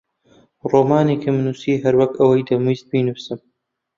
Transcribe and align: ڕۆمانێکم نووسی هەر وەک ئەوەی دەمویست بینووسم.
ڕۆمانێکم 0.71 1.35
نووسی 1.45 1.81
هەر 1.83 1.93
وەک 1.99 2.13
ئەوەی 2.19 2.47
دەمویست 2.49 2.85
بینووسم. 2.91 3.39